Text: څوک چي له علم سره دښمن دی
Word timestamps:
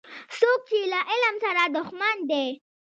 څوک 0.37 0.59
چي 0.69 0.79
له 0.91 0.99
علم 1.11 1.35
سره 1.43 1.63
دښمن 1.75 2.15
دی 2.29 2.47